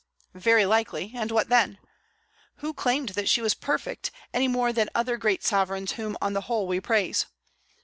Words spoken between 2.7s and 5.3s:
claimed that she was perfect, any more than other